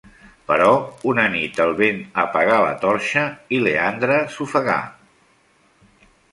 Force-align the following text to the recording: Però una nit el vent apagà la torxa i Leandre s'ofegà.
Però 0.51 0.69
una 1.11 1.25
nit 1.33 1.59
el 1.65 1.73
vent 1.81 1.99
apagà 2.23 2.57
la 2.65 2.73
torxa 2.87 3.27
i 3.57 3.61
Leandre 3.69 4.19
s'ofegà. 4.37 4.81